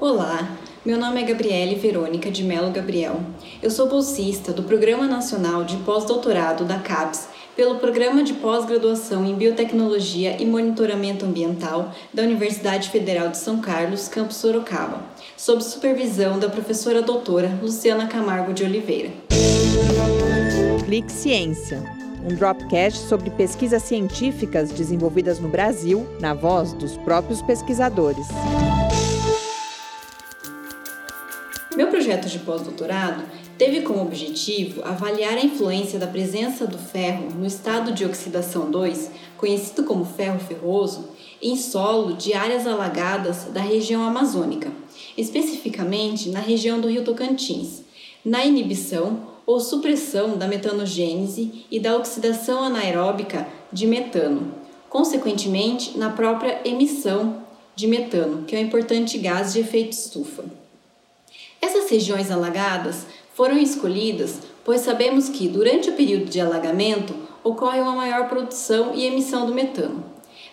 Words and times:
Olá, 0.00 0.56
meu 0.82 0.96
nome 0.96 1.20
é 1.20 1.26
Gabriele 1.26 1.74
Verônica 1.74 2.30
de 2.30 2.42
Melo 2.42 2.70
Gabriel. 2.70 3.20
Eu 3.62 3.70
sou 3.70 3.86
bolsista 3.86 4.50
do 4.50 4.62
Programa 4.62 5.06
Nacional 5.06 5.62
de 5.62 5.76
Pós-Doutorado 5.76 6.64
da 6.64 6.78
CAPES 6.78 7.28
pelo 7.54 7.74
Programa 7.74 8.22
de 8.22 8.32
Pós-Graduação 8.32 9.26
em 9.26 9.34
Biotecnologia 9.34 10.40
e 10.40 10.46
Monitoramento 10.46 11.26
Ambiental 11.26 11.92
da 12.14 12.22
Universidade 12.22 12.88
Federal 12.88 13.28
de 13.28 13.36
São 13.36 13.60
Carlos, 13.60 14.08
campus 14.08 14.36
Sorocaba, 14.36 15.02
sob 15.36 15.62
supervisão 15.62 16.38
da 16.38 16.48
professora 16.48 17.02
doutora 17.02 17.58
Luciana 17.60 18.06
Camargo 18.06 18.54
de 18.54 18.64
Oliveira. 18.64 19.10
Clique 20.86 21.12
Ciência, 21.12 21.82
um 22.24 22.34
dropcast 22.34 23.06
sobre 23.06 23.28
pesquisas 23.28 23.82
científicas 23.82 24.70
desenvolvidas 24.70 25.38
no 25.38 25.50
Brasil, 25.50 26.08
na 26.18 26.32
voz 26.32 26.72
dos 26.72 26.96
próprios 26.96 27.42
pesquisadores. 27.42 28.26
Meu 31.80 31.88
projeto 31.88 32.28
de 32.28 32.38
pós-doutorado 32.40 33.24
teve 33.56 33.80
como 33.80 34.02
objetivo 34.02 34.82
avaliar 34.84 35.38
a 35.38 35.42
influência 35.42 35.98
da 35.98 36.06
presença 36.06 36.66
do 36.66 36.76
ferro 36.76 37.30
no 37.30 37.46
estado 37.46 37.92
de 37.92 38.04
oxidação 38.04 38.70
2, 38.70 39.10
conhecido 39.38 39.84
como 39.84 40.04
ferro 40.04 40.38
ferroso, 40.38 41.08
em 41.40 41.56
solo 41.56 42.12
de 42.12 42.34
áreas 42.34 42.66
alagadas 42.66 43.44
da 43.44 43.62
região 43.62 44.04
amazônica, 44.04 44.70
especificamente 45.16 46.28
na 46.28 46.40
região 46.40 46.78
do 46.78 46.86
Rio 46.86 47.02
Tocantins, 47.02 47.80
na 48.22 48.44
inibição 48.44 49.28
ou 49.46 49.58
supressão 49.58 50.36
da 50.36 50.46
metanogênese 50.46 51.64
e 51.70 51.80
da 51.80 51.96
oxidação 51.96 52.62
anaeróbica 52.62 53.48
de 53.72 53.86
metano, 53.86 54.52
consequentemente 54.90 55.96
na 55.96 56.10
própria 56.10 56.60
emissão 56.62 57.42
de 57.74 57.86
metano, 57.86 58.44
que 58.44 58.54
é 58.54 58.58
um 58.58 58.64
importante 58.64 59.16
gás 59.16 59.54
de 59.54 59.60
efeito 59.60 59.92
estufa. 59.92 60.60
Essas 61.60 61.90
regiões 61.90 62.30
alagadas 62.30 63.06
foram 63.34 63.58
escolhidas 63.58 64.40
pois 64.64 64.82
sabemos 64.82 65.28
que, 65.28 65.48
durante 65.48 65.90
o 65.90 65.94
período 65.94 66.26
de 66.26 66.40
alagamento, 66.40 67.14
ocorre 67.42 67.80
uma 67.80 67.94
maior 67.94 68.28
produção 68.28 68.92
e 68.94 69.04
emissão 69.04 69.46
do 69.46 69.54
metano. 69.54 70.04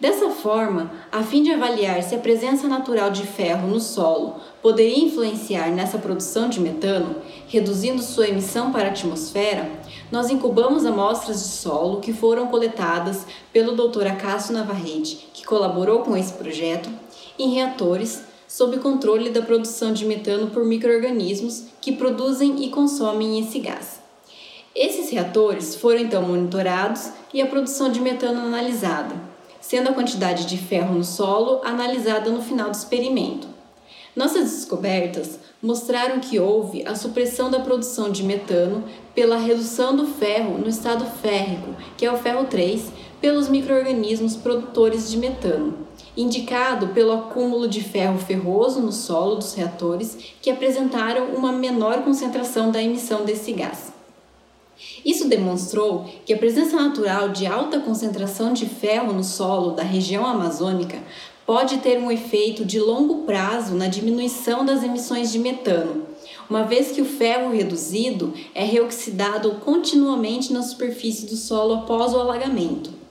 Dessa 0.00 0.30
forma, 0.30 0.90
a 1.12 1.22
fim 1.22 1.44
de 1.44 1.52
avaliar 1.52 2.02
se 2.02 2.14
a 2.14 2.18
presença 2.18 2.66
natural 2.66 3.10
de 3.10 3.24
ferro 3.24 3.68
no 3.68 3.78
solo 3.78 4.34
poderia 4.60 4.98
influenciar 4.98 5.70
nessa 5.70 5.96
produção 5.96 6.48
de 6.48 6.60
metano, 6.60 7.16
reduzindo 7.46 8.02
sua 8.02 8.28
emissão 8.28 8.72
para 8.72 8.88
a 8.88 8.90
atmosfera, 8.90 9.70
nós 10.10 10.28
incubamos 10.28 10.84
amostras 10.84 11.40
de 11.40 11.48
solo 11.48 12.00
que 12.00 12.12
foram 12.12 12.48
coletadas 12.48 13.24
pelo 13.52 13.76
Dr. 13.76 14.08
Acácio 14.08 14.52
Navarrete, 14.52 15.28
que 15.32 15.44
colaborou 15.44 16.00
com 16.00 16.16
esse 16.16 16.32
projeto, 16.32 16.90
em 17.38 17.54
reatores 17.54 18.24
sob 18.52 18.76
controle 18.80 19.30
da 19.30 19.40
produção 19.40 19.94
de 19.94 20.04
metano 20.04 20.48
por 20.48 20.62
microrganismos 20.62 21.64
que 21.80 21.90
produzem 21.90 22.62
e 22.62 22.68
consomem 22.68 23.40
esse 23.40 23.58
gás. 23.58 23.98
Esses 24.76 25.08
reatores 25.08 25.74
foram 25.74 26.00
então 26.00 26.20
monitorados 26.20 27.12
e 27.32 27.40
a 27.40 27.46
produção 27.46 27.90
de 27.90 27.98
metano 27.98 28.42
analisada, 28.42 29.14
sendo 29.58 29.88
a 29.88 29.94
quantidade 29.94 30.44
de 30.44 30.58
ferro 30.58 30.94
no 30.94 31.02
solo 31.02 31.62
analisada 31.64 32.28
no 32.28 32.42
final 32.42 32.68
do 32.68 32.76
experimento. 32.76 33.48
Nossas 34.14 34.50
descobertas 34.50 35.38
mostraram 35.62 36.20
que 36.20 36.38
houve 36.38 36.86
a 36.86 36.94
supressão 36.94 37.50
da 37.50 37.60
produção 37.60 38.12
de 38.12 38.22
metano 38.22 38.84
pela 39.14 39.38
redução 39.38 39.96
do 39.96 40.06
ferro 40.06 40.58
no 40.58 40.68
estado 40.68 41.06
férrico, 41.22 41.74
que 41.96 42.04
é 42.04 42.12
o 42.12 42.18
ferro 42.18 42.44
3, 42.44 42.92
pelos 43.18 43.48
microrganismos 43.48 44.36
produtores 44.36 45.10
de 45.10 45.16
metano, 45.16 45.86
indicado 46.16 46.88
pelo 46.88 47.12
acúmulo 47.12 47.66
de 47.66 47.82
ferro 47.82 48.18
ferroso 48.18 48.80
no 48.80 48.92
solo 48.92 49.36
dos 49.36 49.54
reatores 49.54 50.16
que 50.40 50.50
apresentaram 50.50 51.26
uma 51.34 51.52
menor 51.52 52.02
concentração 52.02 52.70
da 52.70 52.82
emissão 52.82 53.24
desse 53.24 53.52
gás. 53.52 53.92
Isso 55.04 55.28
demonstrou 55.28 56.06
que 56.24 56.34
a 56.34 56.38
presença 56.38 56.76
natural 56.76 57.30
de 57.30 57.46
alta 57.46 57.80
concentração 57.80 58.52
de 58.52 58.66
ferro 58.66 59.12
no 59.12 59.24
solo 59.24 59.70
da 59.72 59.82
região 59.82 60.26
amazônica 60.26 60.98
pode 61.46 61.78
ter 61.78 61.98
um 61.98 62.10
efeito 62.10 62.64
de 62.64 62.78
longo 62.78 63.24
prazo 63.24 63.74
na 63.74 63.88
diminuição 63.88 64.64
das 64.64 64.82
emissões 64.82 65.32
de 65.32 65.38
metano, 65.38 66.06
uma 66.48 66.64
vez 66.64 66.92
que 66.92 67.00
o 67.00 67.04
ferro 67.04 67.52
reduzido 67.52 68.32
é 68.54 68.64
reoxidado 68.64 69.52
continuamente 69.64 70.52
na 70.52 70.62
superfície 70.62 71.26
do 71.26 71.36
solo 71.36 71.74
após 71.74 72.12
o 72.12 72.20
alagamento. 72.20 73.01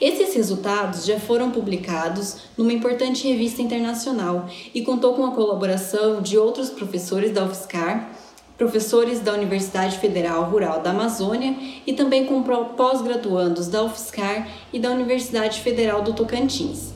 Esses 0.00 0.34
resultados 0.34 1.04
já 1.04 1.20
foram 1.20 1.50
publicados 1.50 2.36
numa 2.56 2.72
importante 2.72 3.28
revista 3.28 3.60
internacional 3.60 4.48
e 4.74 4.80
contou 4.80 5.12
com 5.12 5.26
a 5.26 5.32
colaboração 5.32 6.22
de 6.22 6.38
outros 6.38 6.70
professores 6.70 7.32
da 7.32 7.44
UFSCar, 7.44 8.10
professores 8.56 9.20
da 9.20 9.34
Universidade 9.34 9.98
Federal 9.98 10.44
Rural 10.44 10.80
da 10.80 10.88
Amazônia 10.88 11.54
e 11.86 11.92
também 11.92 12.24
com 12.24 12.42
pós-graduandos 12.42 13.68
da 13.68 13.84
UFSCar 13.84 14.48
e 14.72 14.78
da 14.78 14.90
Universidade 14.90 15.60
Federal 15.60 16.00
do 16.00 16.14
Tocantins. 16.14 16.94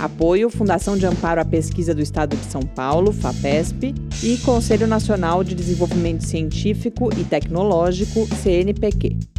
Apoio 0.00 0.48
Fundação 0.48 0.96
de 0.96 1.06
Amparo 1.06 1.40
à 1.40 1.44
Pesquisa 1.44 1.92
do 1.92 2.00
Estado 2.00 2.36
de 2.36 2.44
São 2.44 2.62
Paulo, 2.62 3.12
FAPESP, 3.12 3.94
e 4.22 4.36
Conselho 4.38 4.86
Nacional 4.86 5.42
de 5.42 5.54
Desenvolvimento 5.54 6.24
Científico 6.24 7.10
e 7.18 7.24
Tecnológico, 7.24 8.26
CNPq. 8.36 9.37